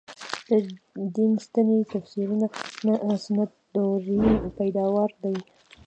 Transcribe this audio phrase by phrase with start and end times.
[0.49, 0.51] د
[1.15, 2.45] دین سنتي تفسیرونه
[3.25, 4.19] سنت دورې
[4.57, 5.35] پیداوار دي.